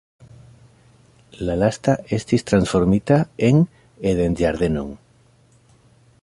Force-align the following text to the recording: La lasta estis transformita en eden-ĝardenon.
La 1.49 1.57
lasta 1.63 1.95
estis 2.17 2.45
transformita 2.53 3.19
en 3.51 3.61
eden-ĝardenon. 4.13 4.91